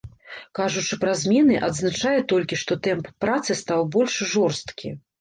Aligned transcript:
Кажучы 0.59 0.97
пра 1.03 1.13
змены, 1.25 1.59
адзначае 1.69 2.15
толькі, 2.33 2.61
што 2.65 2.81
тэмп 2.91 3.13
працы 3.27 3.51
стаў 3.65 3.89
больш 3.99 4.21
жорсткі. 4.37 5.01